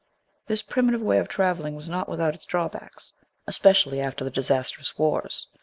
[0.47, 3.13] This primitive way of travelling was not without its drawbacks,
[3.45, 5.45] especially after the disastrous wars.